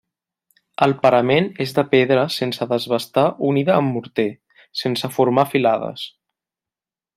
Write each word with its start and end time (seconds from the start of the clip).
El 0.85 0.93
parament 1.03 1.49
és 1.65 1.73
de 1.79 1.83
pedra 1.91 2.23
sense 2.37 2.67
desbastar 2.71 3.27
unida 3.51 3.77
amb 3.77 3.99
morter, 3.99 4.27
sense 4.85 5.13
formar 5.19 5.47
filades. 5.55 6.11